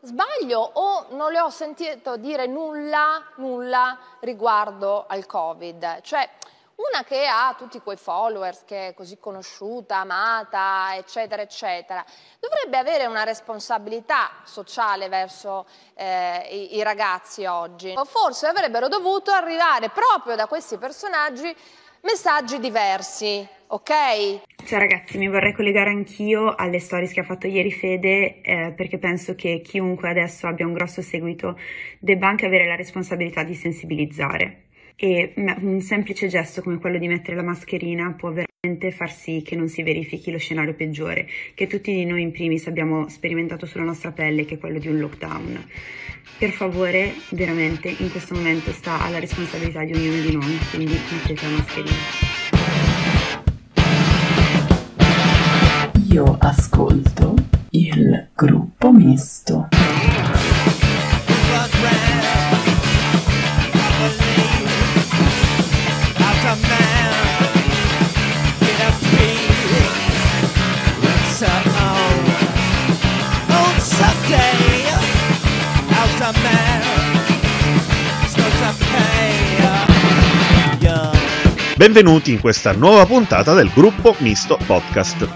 [0.00, 6.02] Sbaglio o non le ho sentito dire nulla, nulla riguardo al Covid?
[6.02, 6.30] Cioè,
[6.76, 12.04] una che ha tutti quei followers, che è così conosciuta, amata, eccetera, eccetera,
[12.38, 17.92] dovrebbe avere una responsabilità sociale verso eh, i, i ragazzi oggi.
[17.96, 21.52] O forse avrebbero dovuto arrivare proprio da questi personaggi
[22.02, 23.90] messaggi diversi, ok?
[24.64, 28.98] Ciao ragazzi, mi vorrei collegare anch'io alle stories che ha fatto ieri Fede eh, perché
[28.98, 31.58] penso che chiunque adesso abbia un grosso seguito
[31.98, 37.36] debba anche avere la responsabilità di sensibilizzare e un semplice gesto come quello di mettere
[37.36, 38.47] la mascherina può veramente
[38.92, 42.66] far sì che non si verifichi lo scenario peggiore che tutti di noi in primis
[42.66, 45.64] abbiamo sperimentato sulla nostra pelle, che è quello di un lockdown.
[46.38, 51.46] Per favore, veramente, in questo momento sta alla responsabilità di ognuno di noi, quindi mettete
[51.46, 51.96] la mascherina.
[56.10, 57.34] Io ascolto
[57.70, 59.68] il gruppo misto.
[81.74, 85.26] Benvenuti in questa nuova puntata del gruppo Misto Podcast.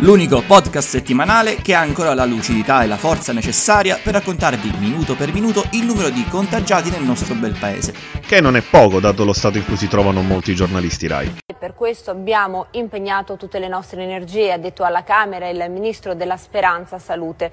[0.00, 5.16] L'unico podcast settimanale che ha ancora la lucidità e la forza necessaria per raccontarvi minuto
[5.16, 7.92] per minuto il numero di contagiati nel nostro bel paese.
[8.20, 11.36] Che non è poco dato lo stato in cui si trovano molti giornalisti RAI.
[11.58, 16.36] Per questo abbiamo impegnato tutte le nostre energie, ha detto alla Camera il Ministro della
[16.36, 17.50] Speranza Salute.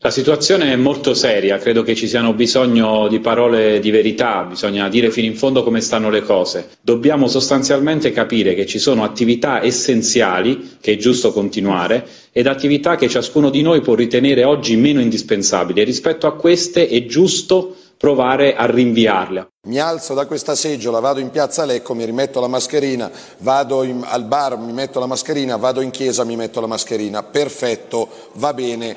[0.00, 4.90] La situazione è molto seria, credo che ci siano bisogno di parole di verità, bisogna
[4.90, 6.68] dire fino in fondo come stanno le cose.
[6.82, 13.08] Dobbiamo sostanzialmente capire che ci sono attività essenziali, che è giusto continuare, ed attività che
[13.08, 18.54] ciascuno di noi può ritenere oggi meno indispensabili e rispetto a queste è giusto provare
[18.54, 19.48] a rinviarle.
[19.66, 24.04] Mi alzo da questa seggiola, vado in piazza Lecco, mi rimetto la mascherina, vado in,
[24.06, 27.22] al bar, mi metto la mascherina, vado in chiesa, mi metto la mascherina.
[27.22, 28.96] Perfetto, va bene.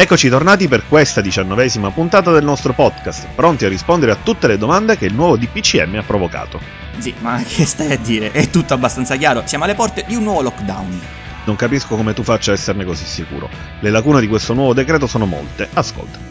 [0.00, 4.56] Eccoci tornati per questa diciannovesima puntata del nostro podcast, pronti a rispondere a tutte le
[4.56, 6.60] domande che il nuovo DPCM ha provocato.
[6.98, 8.30] Sì, ma che stai a dire?
[8.30, 11.00] È tutto abbastanza chiaro, siamo alle porte di un nuovo lockdown.
[11.46, 13.48] Non capisco come tu faccia a esserne così sicuro.
[13.80, 16.28] Le lacune di questo nuovo decreto sono molte, ascolta.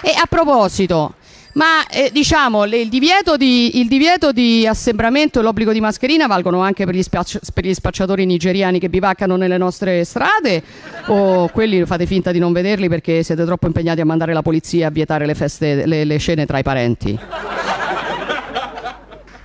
[0.00, 1.14] E a proposito,
[1.54, 6.60] ma eh, diciamo il divieto, di, il, divieto di, assembramento e l'obbligo di mascherina valgono
[6.60, 10.62] anche per gli, spacci, per gli, spacciatori nigeriani che bivaccano nelle nostre strade
[11.06, 14.88] o quelli fate finta di non vederli perché siete troppo impegnati a mandare la polizia
[14.88, 17.18] a vietare le, feste, le, le scene tra i parenti?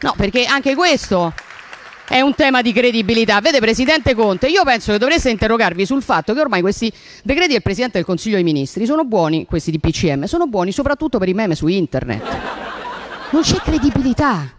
[0.02, 1.34] No, perché anche questo
[2.10, 3.40] è un tema di credibilità.
[3.40, 6.92] Vede, Presidente Conte, io penso che dovreste interrogarvi sul fatto che ormai questi
[7.24, 11.20] decreti del Presidente del Consiglio dei Ministri sono buoni, questi di PCM, sono buoni soprattutto
[11.20, 12.24] per i meme su internet.
[13.30, 14.52] Non c'è credibilità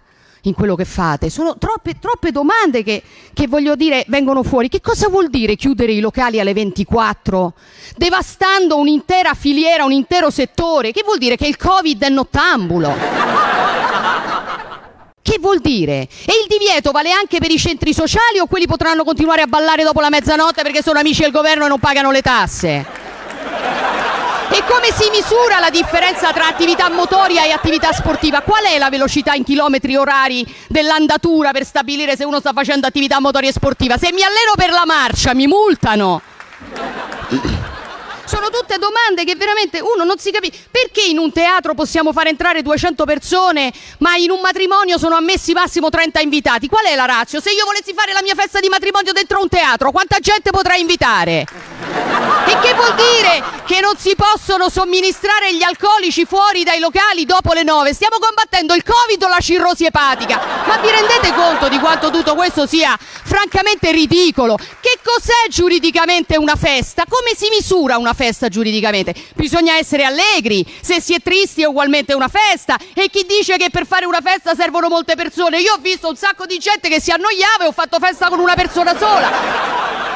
[0.43, 1.29] in quello che fate.
[1.29, 3.03] Sono troppe, troppe domande che,
[3.35, 4.69] che, voglio dire vengono fuori.
[4.69, 7.53] Che cosa vuol dire chiudere i locali alle 24?
[7.97, 10.93] Devastando un'intera filiera, un intero settore.
[10.93, 12.95] Che vuol dire che il Covid è nottambulo?
[15.31, 16.09] Che vuol dire?
[16.25, 19.85] E il divieto vale anche per i centri sociali o quelli potranno continuare a ballare
[19.85, 22.85] dopo la mezzanotte perché sono amici del governo e non pagano le tasse?
[24.51, 28.41] E come si misura la differenza tra attività motoria e attività sportiva?
[28.41, 33.21] Qual è la velocità in chilometri orari dell'andatura per stabilire se uno sta facendo attività
[33.21, 33.99] motoria e sportiva?
[33.99, 36.23] Se mi alleno per la marcia mi multano.
[38.51, 40.67] Tutte domande che veramente uno non si capisce.
[40.71, 45.53] Perché in un teatro possiamo far entrare 200 persone, ma in un matrimonio sono ammessi
[45.53, 46.69] massimo 30 invitati?
[46.69, 47.41] Qual è la razza?
[47.41, 50.81] Se io volessi fare la mia festa di matrimonio dentro un teatro, quanta gente potrei
[50.81, 51.47] invitare?
[52.47, 57.53] E che vuol dire che non si possono somministrare gli alcolici fuori dai locali dopo
[57.53, 57.95] le 9?
[57.95, 60.41] Stiamo combattendo il Covid o la cirrosi epatica?
[60.67, 64.57] Ma vi rendete conto di quanto tutto questo sia francamente ridicolo?
[64.57, 67.05] Che cos'è giuridicamente una festa?
[67.09, 69.15] Come si misura una festa giuridicamente?
[69.35, 73.71] Bisogna essere allegri, se si è tristi è ugualmente una festa e chi dice che
[73.71, 75.61] per fare una festa servono molte persone?
[75.61, 78.39] Io ho visto un sacco di gente che si annoiava e ho fatto festa con
[78.39, 80.10] una persona sola.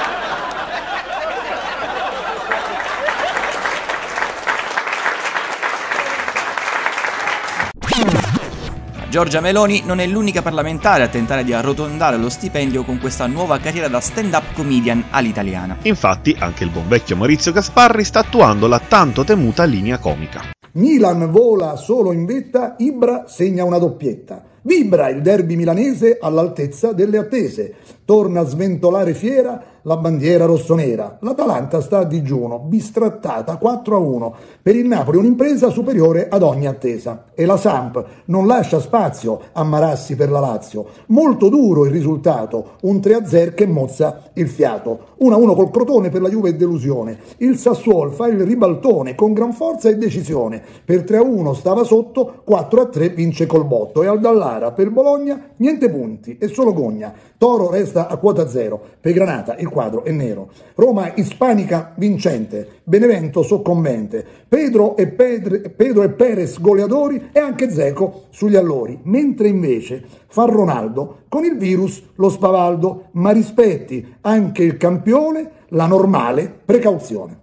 [9.15, 13.61] Giorgia Meloni non è l'unica parlamentare a tentare di arrotondare lo stipendio con questa nuova
[13.61, 15.77] carriera da stand-up comedian all'italiana.
[15.83, 20.51] Infatti, anche il buon vecchio Maurizio Gasparri sta attuando la tanto temuta linea comica.
[20.73, 24.43] Milan vola solo in vetta, Ibra segna una doppietta.
[24.63, 27.75] Vibra il derby milanese all'altezza delle attese.
[28.05, 31.19] Torna a sventolare fiera la bandiera rossonera.
[31.21, 34.35] L'Atalanta sta a digiuno, bistrattata 4 a 1.
[34.63, 37.27] Per il Napoli un'impresa superiore ad ogni attesa.
[37.35, 40.87] E la Samp non lascia spazio a Marassi per la Lazio.
[41.07, 45.13] Molto duro il risultato, un 3 a 0 che mozza il fiato.
[45.19, 47.19] 1 a 1 col Crotone per la Juve è delusione.
[47.39, 50.63] Il Sassuolo fa il ribaltone con gran forza e decisione.
[50.85, 54.03] Per 3 a 1 stava sotto, 4 a 3 vince col botto.
[54.03, 57.13] E al Dallara per Bologna niente punti e solo gogna.
[57.37, 58.81] Toro resta a quota zero.
[59.01, 60.51] Per Granata il quadro è nero.
[60.75, 68.25] Roma ispanica vincente, Benevento soccombente, Pedro e, Pedre, Pedro e Perez goleadori e anche Zeco
[68.31, 74.77] sugli allori, mentre invece fa Ronaldo con il virus lo spavaldo, ma rispetti anche il
[74.77, 77.39] campione, la normale precauzione.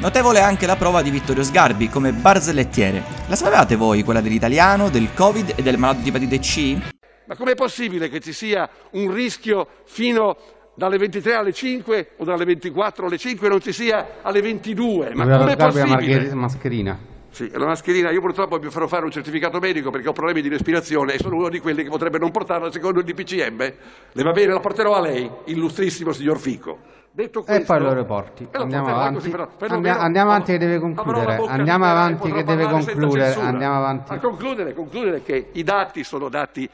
[0.00, 3.02] Notevole anche la prova di Vittorio Sgarbi come barzellettiere.
[3.26, 6.99] La sapevate voi quella dell'italiano, del Covid e del malato di epatite C?
[7.30, 10.36] Ma com'è possibile che ci sia un rischio fino
[10.74, 15.14] dalle 23 alle 5 o dalle 24 alle 5 non ci sia alle 22?
[15.14, 16.26] Ma com'è possibile?
[16.26, 16.98] La mascherina.
[17.30, 20.48] Sì, la mascherina, io purtroppo mi farò fare un certificato medico perché ho problemi di
[20.48, 23.72] respirazione e sono uno di quelli che potrebbe non portarla secondo il DPCM.
[24.10, 26.78] Le va bene, la porterò a lei, illustrissimo signor Fico.
[27.12, 27.90] Detto questo, e poi lo.
[27.92, 29.28] Eh, lo Andiamo porterò avanti.
[29.30, 31.36] però- però Andia- però- andiamo avanti che deve concludere.
[31.46, 33.34] Andiamo avanti che deve concludere.
[33.34, 34.12] Andiamo avanti.
[34.12, 36.68] A concludere, concludere che i dati sono dati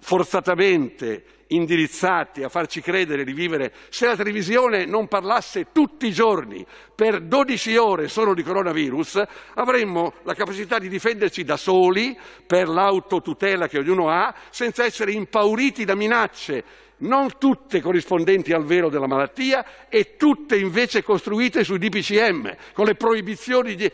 [0.00, 3.72] forzatamente indirizzati a farci credere di vivere.
[3.88, 6.64] Se la televisione non parlasse tutti i giorni
[6.94, 9.22] per 12 ore solo di coronavirus,
[9.54, 12.16] avremmo la capacità di difenderci da soli
[12.46, 16.64] per l'autotutela che ognuno ha, senza essere impauriti da minacce
[17.00, 22.94] non tutte corrispondenti al vero della malattia e tutte invece costruite sui DPCM, con le
[22.94, 23.90] proibizioni di...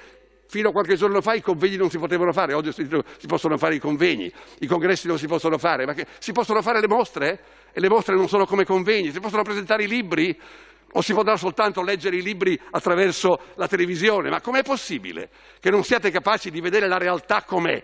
[0.49, 3.75] Fino a qualche giorno fa i convegni non si potevano fare, oggi si possono fare
[3.75, 7.41] i convegni, i congressi non si possono fare, ma che, si possono fare le mostre?
[7.73, 10.39] E le mostre non sono come convegni, si possono presentare i libri?
[10.93, 14.31] O si potrà soltanto leggere i libri attraverso la televisione?
[14.31, 17.83] Ma com'è possibile che non siate capaci di vedere la realtà com'è?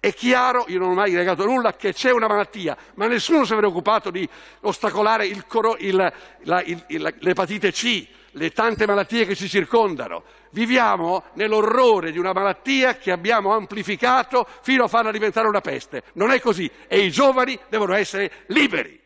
[0.00, 3.52] È chiaro, io non ho mai negato nulla, che c'è una malattia, ma nessuno si
[3.52, 4.26] è preoccupato di
[4.60, 5.44] ostacolare il
[5.78, 6.12] il-
[6.44, 10.22] la- il- il- l'epatite C, le tante malattie che ci circondano.
[10.50, 16.02] Viviamo nell'orrore di una malattia che abbiamo amplificato fino a farla diventare una peste.
[16.14, 19.00] Non è così e i giovani devono essere liberi.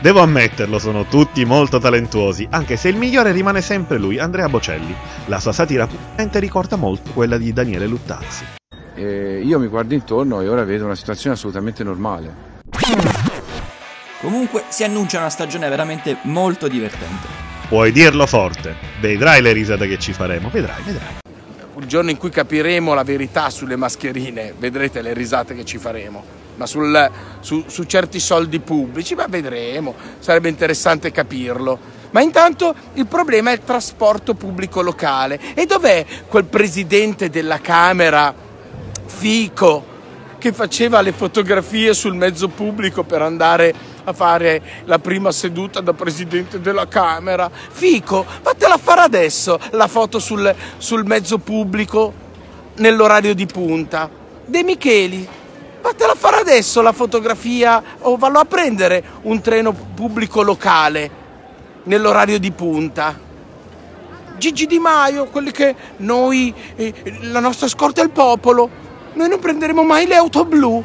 [0.00, 4.94] Devo ammetterlo, sono tutti molto talentuosi, anche se il migliore rimane sempre lui, Andrea Bocelli.
[5.26, 8.46] La sua satira puntamente ricorda molto quella di Daniele Luttazzi.
[8.94, 12.48] Eh, io mi guardo intorno e ora vedo una situazione assolutamente normale.
[14.20, 17.49] Comunque si annuncia una stagione veramente molto divertente.
[17.70, 21.18] Puoi dirlo forte, vedrai le risate che ci faremo, vedrai, vedrai.
[21.78, 26.24] Il giorno in cui capiremo la verità sulle mascherine, vedrete le risate che ci faremo.
[26.56, 31.78] Ma sul- su, su certi soldi pubblici, ma vedremo, sarebbe interessante capirlo.
[32.10, 35.38] Ma intanto il problema è il trasporto pubblico locale.
[35.54, 38.34] E dov'è quel presidente della Camera,
[39.06, 39.86] Fico,
[40.38, 43.72] che faceva le fotografie sul mezzo pubblico per andare
[44.10, 47.50] a fare la prima seduta da presidente della Camera?
[47.50, 52.12] Fico, fatela fare adesso la foto sul, sul mezzo pubblico
[52.76, 54.10] nell'orario di punta.
[54.44, 55.26] De Micheli,
[55.80, 61.10] fatela fare adesso la fotografia o vallo a prendere un treno pubblico locale
[61.84, 63.28] nell'orario di punta.
[64.36, 66.94] Gigi Di Maio, quelli che noi, eh,
[67.30, 68.70] la nostra scorta è il popolo,
[69.12, 70.82] noi non prenderemo mai le auto blu.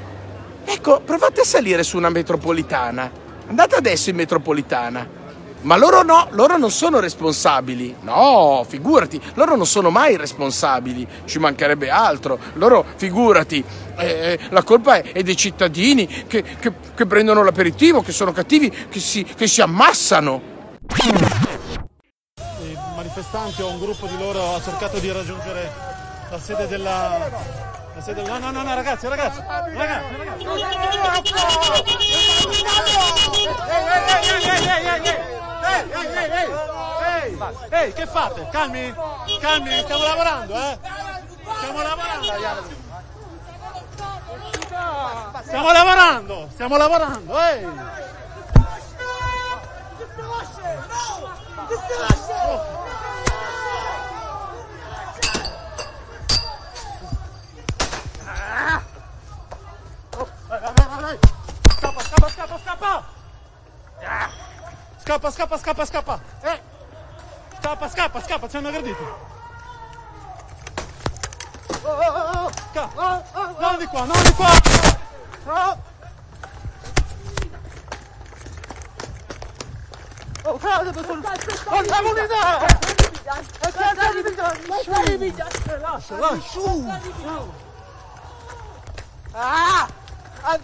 [0.66, 3.10] Ecco, provate a salire su una metropolitana.
[3.48, 5.24] Andate adesso in metropolitana.
[5.62, 7.96] Ma loro no, loro non sono responsabili.
[8.02, 11.08] No, figurati, loro non sono mai responsabili.
[11.26, 12.38] Ci mancherebbe altro.
[12.54, 13.64] Loro, figurati,
[13.98, 18.70] eh, la colpa è, è dei cittadini che, che- che prendono l'aperitivo, che sono cattivi,
[18.90, 20.54] che si, che si ammassano.
[22.62, 25.72] I manifestanti o un gruppo di loro ha cercato di raggiungere
[26.30, 27.75] la sede della...
[28.02, 28.24] Sede...
[28.24, 30.46] No, no, no, no, ragazzi, ragazzi, ragazzi, ragazzi.
[33.66, 33.90] Ehi,
[34.22, 35.22] ehi, ehi, ehi,
[37.14, 37.38] ehi,
[37.70, 38.48] ehi, ehi, che fate?
[38.52, 38.94] Calmi,
[39.40, 40.78] calmi, stiamo lavorando, eh?
[41.58, 42.24] Stiamo lavorando.
[45.42, 47.68] Stiamo lavorando, stiamo lavorando, ehi.
[64.98, 66.20] Scappa, scappa, scappa, scappa.
[66.42, 66.62] Eh.
[67.60, 69.34] Scappa, scappa, scappa, ci hanno aggredito.
[72.72, 73.24] Scappa.
[73.60, 74.52] Non di qua, non di qua.
[75.48, 75.78] Oh.
[80.44, 81.40] Oh, per favore.
[81.56, 82.66] Forza comunità!
[82.66, 84.68] E cerca di pigliare.
[85.80, 86.40] Lascia, lascia.
[86.42, 86.92] Su.
[89.32, 89.88] Ah!
[90.42, 90.58] A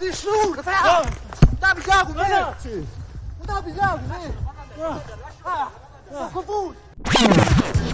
[1.62, 1.74] nessuno, però!
[1.74, 2.88] Dai, pigliamo, ragazzi!
[3.44, 4.34] Dai, pigliamo, eh!
[5.42, 5.70] Ah!
[6.12, 6.28] Ah!
[6.32, 7.91] Confuso!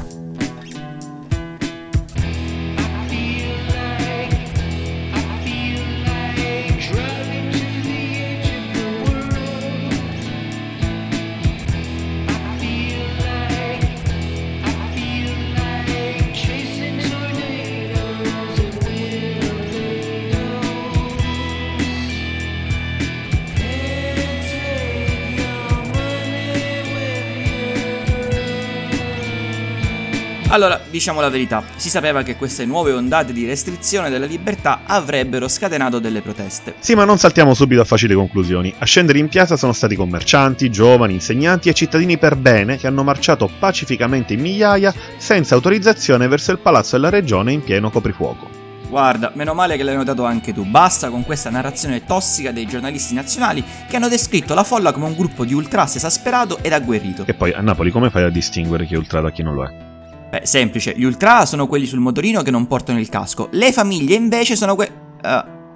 [30.51, 35.47] Allora, diciamo la verità, si sapeva che queste nuove ondate di restrizione della libertà avrebbero
[35.47, 36.75] scatenato delle proteste.
[36.79, 38.73] Sì, ma non saltiamo subito a facili conclusioni.
[38.79, 43.03] A scendere in piazza sono stati commercianti, giovani, insegnanti e cittadini per bene che hanno
[43.03, 48.49] marciato pacificamente in migliaia senza autorizzazione verso il palazzo della regione in pieno coprifuoco.
[48.89, 53.13] Guarda, meno male che l'hai notato anche tu, basta con questa narrazione tossica dei giornalisti
[53.13, 57.25] nazionali che hanno descritto la folla come un gruppo di ultras esasperato ed agguerrito.
[57.27, 59.65] E poi a Napoli come fai a distinguere chi è ultra da chi non lo
[59.65, 59.88] è?
[60.31, 64.15] Beh, semplice, gli ultra sono quelli sul motorino che non portano il casco, le famiglie
[64.15, 64.91] invece sono que...
[65.23, 65.29] Uh,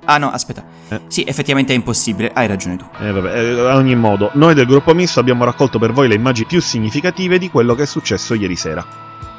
[0.05, 0.63] ah no, aspetta.
[0.89, 1.01] Eh.
[1.09, 2.85] Sì, effettivamente è impossibile, hai ragione tu.
[3.01, 6.17] Eh, vabbè, eh, ad ogni modo, noi del gruppo misto abbiamo raccolto per voi le
[6.17, 8.85] immagini più significative di quello che è successo ieri sera.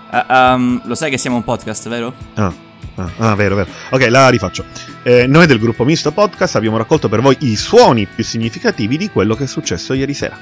[0.10, 2.12] Uh, um, lo sai che siamo un podcast, vero?
[2.34, 2.52] Ah,
[2.96, 3.70] ah, ah, vero, vero.
[3.92, 4.66] Ok, la rifaccio.
[5.04, 9.10] Eh, noi del gruppo misto podcast abbiamo raccolto per voi i suoni più significativi di
[9.12, 10.38] quello che è successo ieri sera.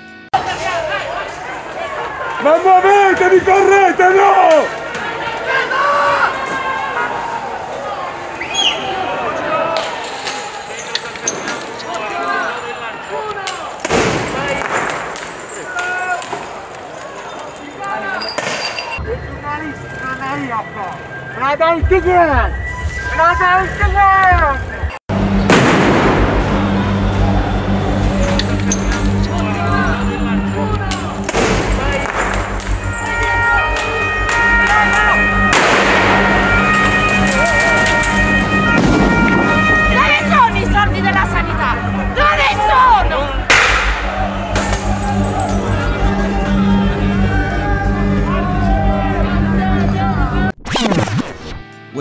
[2.43, 2.57] Ma
[3.21, 4.79] muovetevi, correte, no!
[21.37, 22.49] Davanti guarda!
[23.15, 24.70] Davanti guarda!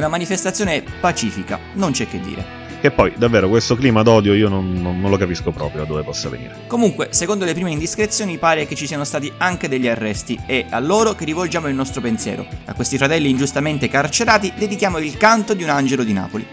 [0.00, 2.42] Una manifestazione pacifica, non c'è che dire.
[2.80, 6.02] Che poi, davvero, questo clima d'odio io non, non- non lo capisco proprio da dove
[6.02, 6.60] possa venire.
[6.68, 10.80] Comunque, secondo le prime indiscrezioni pare che ci siano stati anche degli arresti e a
[10.80, 12.46] loro che rivolgiamo il nostro pensiero.
[12.64, 16.46] A questi fratelli ingiustamente carcerati dedichiamo il canto di un angelo di Napoli.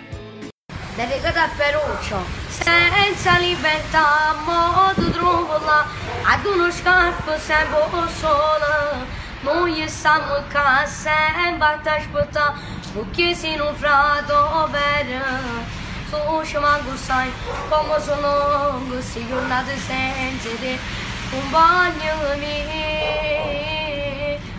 [0.98, 2.18] Dedicato a Peruccio.
[2.50, 5.86] Senza libertà, modo trombola,
[6.26, 9.26] ad uno scarpo sempre sola.
[9.40, 12.54] Noi stiamo a casa, sempre a aspettare,
[12.94, 15.06] perché si non frato per.
[16.10, 17.30] Tu ci manco sai
[17.70, 20.78] come sono queste giornate senza te.
[21.30, 22.66] Compagno mio,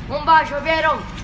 [0.08, 1.16] un bacio Piero.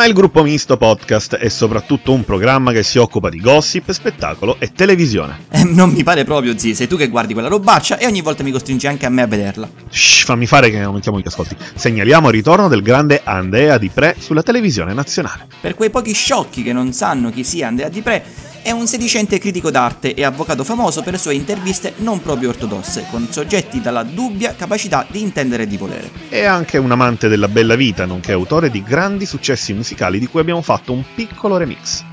[0.00, 4.56] Ma il gruppo misto podcast è soprattutto un programma che si occupa di gossip, spettacolo
[4.58, 5.40] e televisione.
[5.50, 8.42] Eh, non mi pare proprio, zi, sei tu che guardi quella robaccia e ogni volta
[8.42, 9.68] mi costringi anche a me a vederla.
[9.90, 11.54] Shh, fammi fare che aumentiamo gli ascolti.
[11.74, 15.48] Segnaliamo il ritorno del grande Andrea Di Pre sulla televisione nazionale.
[15.60, 18.24] Per quei pochi sciocchi che non sanno chi sia Andrea Di Pre,
[18.62, 23.06] è un sedicente critico d'arte e avvocato famoso per le sue interviste non proprio ortodosse,
[23.10, 26.10] con soggetti dalla dubbia capacità di intendere e di volere.
[26.28, 30.40] È anche un amante della bella vita, nonché autore di grandi successi musicali di cui
[30.40, 32.04] abbiamo fatto un piccolo remix.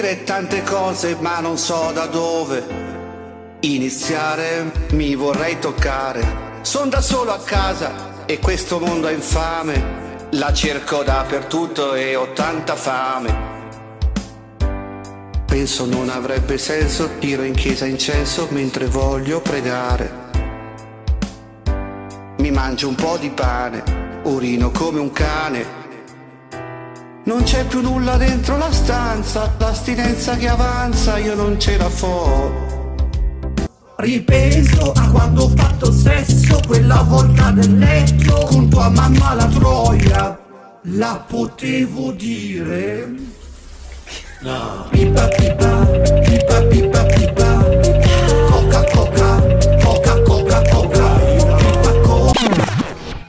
[0.00, 2.64] Dire tante cose ma non so da dove
[3.60, 6.60] iniziare, mi vorrei toccare.
[6.60, 12.32] Sono da solo a casa e questo mondo è infame, la cerco dappertutto e ho
[12.32, 13.56] tanta fame.
[15.46, 20.26] Penso non avrebbe senso, tiro in chiesa incenso mentre voglio pregare.
[22.36, 23.82] Mi mangio un po' di pane,
[24.22, 25.77] urino come un cane.
[27.28, 32.86] Non c'è più nulla dentro la stanza, l'astinenza che avanza, io non ce la fo.
[33.96, 40.38] Ripenso a quando ho fatto sesso quella volta nel letto con tua mamma la troia.
[40.84, 43.12] La potevo dire?
[44.40, 44.86] No.
[44.88, 46.27] Pipa pipa, pipa pipa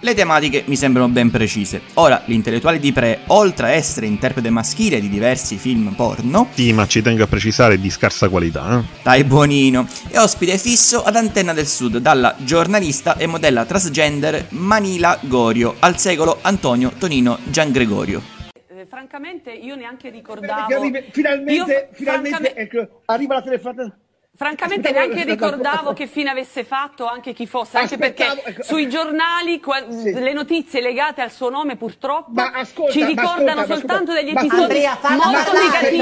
[0.09, 1.81] Le tematiche mi sembrano ben precise.
[1.93, 6.87] Ora, l'intellettuale di Pre, oltre a essere interprete maschile di diversi film porno, Sì, ma
[6.87, 8.79] ci tengo a precisare di scarsa qualità.
[8.79, 8.83] eh.
[9.03, 15.15] dai buonino, è ospite fisso ad Antenna del Sud dalla giornalista e modella transgender Manila
[15.21, 18.19] Gorio, al secolo Antonio Tonino Giangregorio.
[18.67, 23.97] Eh, francamente io neanche ricordavo Che arrivi- finalmente, Io, finalmente francamente- ecco, arriva la telefonata.
[24.39, 28.63] Francamente Aspettavo- neanche ricordavo che fine avesse fatto anche chi fosse, anche Aspettavo- perché ecco,
[28.63, 34.13] sui giornali qua- le notizie legate al suo nome purtroppo ascolta, ci ricordano ascolta, soltanto
[34.13, 35.97] degli episodi Andrea, molto negativi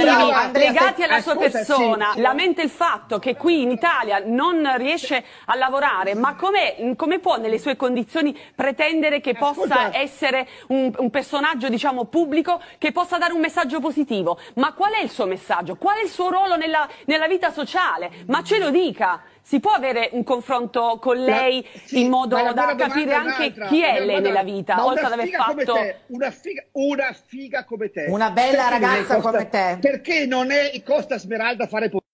[0.59, 2.11] legati alla ascolta, sua persona.
[2.13, 2.21] sì.
[2.21, 7.57] Lamenta il fatto che qui in Italia non riesce a lavorare, ma come può nelle
[7.57, 13.39] sue condizioni pretendere che possa essere un, un personaggio diciamo pubblico che possa dare un
[13.39, 14.37] messaggio positivo?
[14.57, 15.75] Ma qual è il suo messaggio?
[15.75, 18.25] Qual è il suo ruolo nella, nella vita sociale?
[18.27, 19.21] Ma ce lo dica!
[19.41, 23.79] Si può avere un confronto con lei sì, in modo la da capire anche chi
[23.79, 25.77] la è lei nella vita, oltre una ad aver figa come fatto...
[25.79, 28.05] te, una figa, una figa come te.
[28.09, 29.77] Una bella Perché ragazza Costa- come te.
[29.79, 32.05] Perché non è Costa Smeralda a fare politica?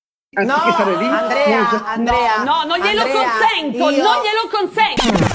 [0.44, 1.06] No, Anziché stare lì?
[1.08, 5.33] Andrea, Andrea, no, non glielo Andrea, consento, io- non glielo consento!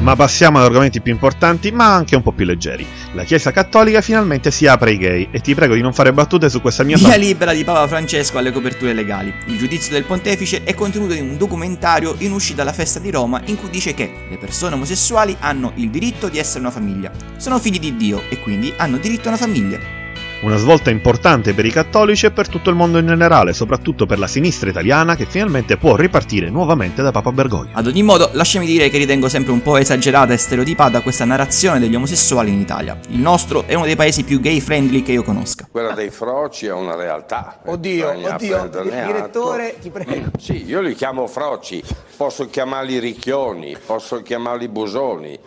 [0.00, 2.86] Ma passiamo ad argomenti più importanti, ma anche un po' più leggeri.
[3.12, 6.48] La Chiesa Cattolica finalmente si apre ai gay e ti prego di non fare battute
[6.48, 9.32] su questa mia Via libera di Papa Francesco alle coperture legali.
[9.44, 13.42] Il giudizio del pontefice è contenuto in un documentario in uscita alla festa di Roma
[13.44, 17.12] in cui dice che le persone omosessuali hanno il diritto di essere una famiglia.
[17.36, 19.99] Sono figli di Dio e quindi hanno diritto a una famiglia.
[20.42, 24.18] Una svolta importante per i cattolici e per tutto il mondo in generale, soprattutto per
[24.18, 27.72] la sinistra italiana che finalmente può ripartire nuovamente da Papa Bergoglio.
[27.74, 31.78] Ad ogni modo, lasciami dire che ritengo sempre un po' esagerata e stereotipata questa narrazione
[31.78, 32.98] degli omosessuali in Italia.
[33.10, 35.68] Il nostro è uno dei paesi più gay friendly che io conosca.
[35.70, 37.60] Quella dei froci è una realtà.
[37.66, 39.80] Oddio, Bisogna oddio, direttore, atto.
[39.82, 40.30] ti prego.
[40.38, 41.82] Sì, io li chiamo froci,
[42.16, 45.38] posso chiamarli ricchioni, posso chiamarli busoni,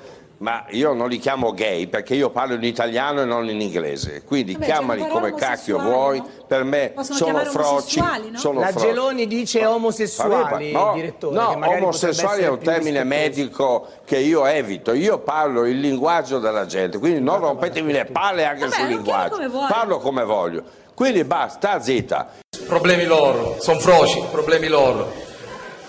[0.43, 4.23] ma io non li chiamo gay perché io parlo in italiano e non in inglese.
[4.25, 6.27] Quindi Vabbè, chiamali come cacchio vuoi, no?
[6.45, 7.99] per me Possono sono froci.
[8.01, 8.37] no?
[8.37, 8.87] Sono La froci.
[8.87, 14.91] Geloni dice omosessuali, no, direttore, No, omosessuali è un termine medico che io evito.
[14.91, 19.37] Io parlo il linguaggio della gente, quindi non rompetemi le palle anche sul linguaggio.
[19.37, 19.67] come.
[19.69, 20.61] Parlo come voglio.
[20.93, 22.31] Quindi basta, sta zitta.
[22.67, 25.09] Problemi loro, sono froci, problemi loro.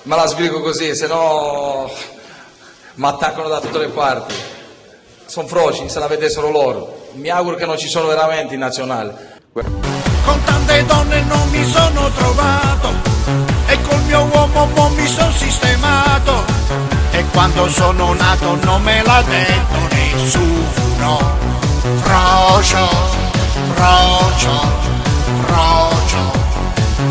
[0.03, 1.91] Ma la sbrigo così, se no
[2.95, 4.35] mi attaccano da tutte le parti.
[5.27, 7.09] Sono froci, se la vedessero loro.
[7.15, 9.41] Mi auguro che non ci sono veramente in nazionale.
[9.53, 12.89] Con tante donne non mi sono trovato
[13.67, 16.45] e col mio uomo mo mi sono sistemato
[17.11, 21.19] e quando sono nato non me l'ha detto nessuno.
[22.03, 22.89] Frocio,
[23.75, 24.61] frocio,
[25.47, 26.33] frocio,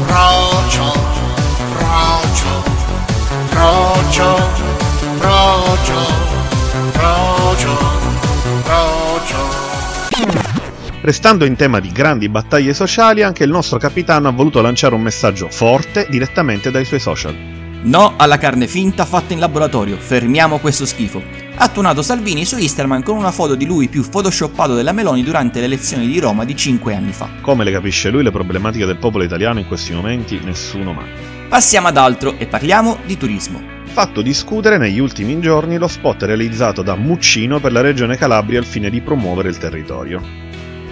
[0.06, 0.94] frocio,
[1.78, 2.64] frocio,
[3.50, 4.73] frocio,
[5.24, 6.00] frocio,
[6.92, 7.76] frocio,
[8.64, 9.38] frocio.
[11.02, 15.02] Restando in tema di grandi battaglie sociali, anche il nostro capitano ha voluto lanciare un
[15.02, 17.36] messaggio forte direttamente dai suoi social.
[17.84, 21.22] No alla carne finta fatta in laboratorio, fermiamo questo schifo.
[21.56, 25.60] Ha tuonato Salvini su Instagram con una foto di lui più photoshoppato della Meloni durante
[25.60, 27.30] le elezioni di Roma di 5 anni fa.
[27.42, 31.33] Come le capisce lui le problematiche del popolo italiano in questi momenti, nessuno mai.
[31.54, 33.62] Passiamo ad altro e parliamo di turismo.
[33.86, 38.66] Fatto discutere negli ultimi giorni lo spot realizzato da Muccino per la regione Calabria al
[38.66, 40.20] fine di promuovere il territorio.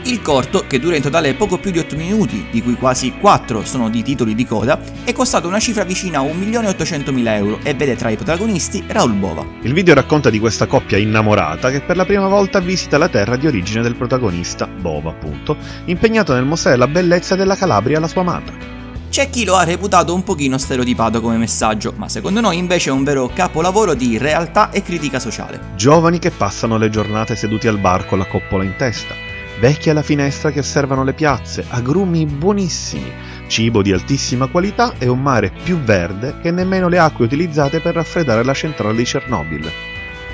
[0.04, 3.66] Il corto, che dura in totale poco più di 8 minuti, di cui quasi 4
[3.66, 7.96] sono di titoli di coda, è costato una cifra vicina a 1.800.000 euro e vede
[7.96, 9.44] tra i protagonisti Raul Bova.
[9.64, 13.36] Il video racconta di questa coppia innamorata che per la prima volta visita la terra
[13.36, 18.22] di origine del protagonista, Bova appunto, impegnato nel mostrare la bellezza della Calabria alla sua
[18.22, 18.81] amata.
[19.12, 22.94] C'è chi lo ha reputato un pochino stereotipato come messaggio, ma secondo noi invece è
[22.94, 25.74] un vero capolavoro di realtà e critica sociale.
[25.76, 29.14] Giovani che passano le giornate seduti al bar con la coppola in testa,
[29.60, 33.12] vecchi alla finestra che osservano le piazze, agrumi buonissimi,
[33.48, 37.96] cibo di altissima qualità e un mare più verde che nemmeno le acque utilizzate per
[37.96, 39.72] raffreddare la centrale di Chernobyl.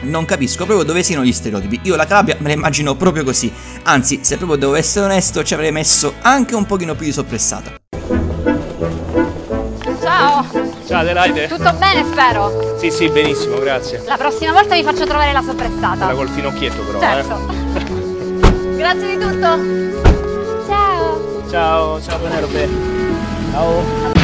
[0.02, 1.80] Non capisco proprio dove siano gli stereotipi.
[1.86, 3.52] Io la Calabria me la immagino proprio così.
[3.86, 7.77] Anzi, se proprio devo essere onesto, ci avrei messo anche un pochino più di soppressata.
[10.44, 11.48] Ciao, Ciao Adelaide.
[11.48, 12.76] tutto bene spero?
[12.78, 14.04] Sì, sì, benissimo, grazie.
[14.06, 16.06] La prossima volta vi faccio trovare la soppressata.
[16.06, 17.46] Quella col finocchietto però, Certo.
[18.76, 20.66] Grazie di tutto.
[20.68, 21.44] Ciao.
[21.46, 21.50] eh.
[21.50, 22.70] Ciao, ciao Penelope.
[23.52, 24.17] Ciao.